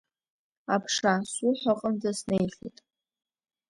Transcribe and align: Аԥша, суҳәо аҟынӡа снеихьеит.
Аԥша, 0.75 1.13
суҳәо 1.31 1.73
аҟынӡа 1.75 2.11
снеихьеит. 2.19 2.77